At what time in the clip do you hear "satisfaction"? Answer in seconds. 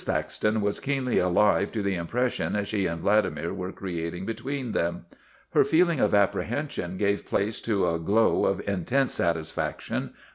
9.13-10.15